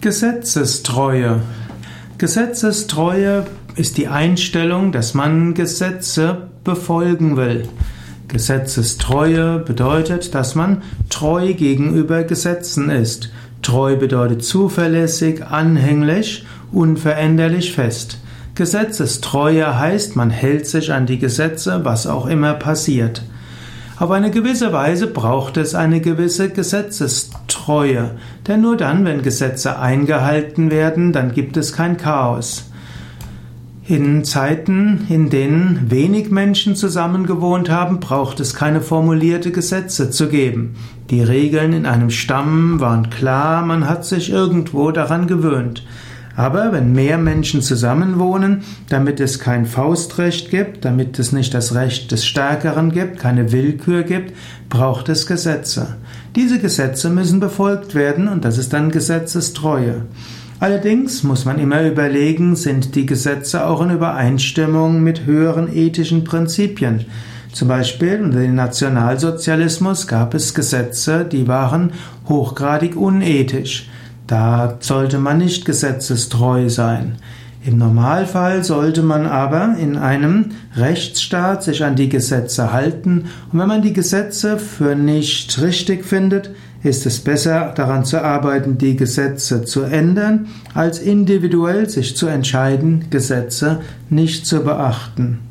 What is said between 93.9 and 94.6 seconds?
nicht